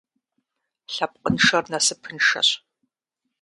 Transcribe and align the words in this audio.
Лъэпкъыншэр 0.93 1.63
насыпыншэщ. 1.71 2.49